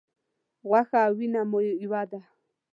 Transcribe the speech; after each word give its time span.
غوښه 0.67 0.99
او 1.07 1.13
وینه 1.17 1.41
مو 1.49 1.59
یوه 1.83 2.01
ده. 2.11 2.19